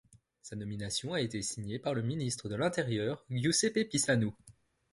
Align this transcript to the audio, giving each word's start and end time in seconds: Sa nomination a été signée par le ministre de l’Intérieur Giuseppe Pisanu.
Sa 0.41 0.55
nomination 0.55 1.13
a 1.13 1.21
été 1.21 1.43
signée 1.43 1.77
par 1.77 1.93
le 1.93 2.01
ministre 2.01 2.49
de 2.49 2.55
l’Intérieur 2.55 3.23
Giuseppe 3.29 3.87
Pisanu. 3.87 4.31